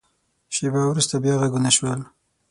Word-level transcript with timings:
شیبه 0.55 0.79
وروسته، 0.85 1.15
بیا 1.23 1.35
غږونه 1.41 1.69
شول. 1.77 1.99